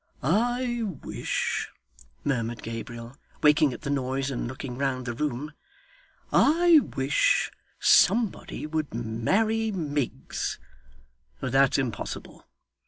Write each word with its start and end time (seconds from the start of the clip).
'I 0.23 0.81
wish,' 1.03 1.69
murmured 2.23 2.63
Gabriel, 2.63 3.15
waking 3.43 3.71
at 3.71 3.81
the 3.81 3.91
noise, 3.91 4.31
and 4.31 4.47
looking 4.47 4.75
round 4.79 5.05
the 5.05 5.13
room, 5.13 5.53
'I 6.33 6.79
wish 6.97 7.51
somebody 7.79 8.65
would 8.65 8.95
marry 8.95 9.71
Miggs. 9.71 10.57
But 11.39 11.51
that's 11.51 11.77
impossible! 11.77 12.47